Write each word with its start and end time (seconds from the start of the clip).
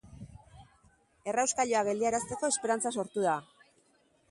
Errauskailua 1.33 1.85
geldiarazteko 1.89 2.51
esperantza 2.55 2.95
sortu 2.99 3.29
da. 3.29 3.39